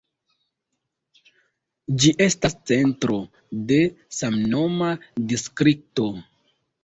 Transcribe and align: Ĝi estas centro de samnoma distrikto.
Ĝi 2.03 2.13
estas 2.25 2.55
centro 2.71 3.19
de 3.73 3.77
samnoma 4.21 4.89
distrikto. 5.33 6.09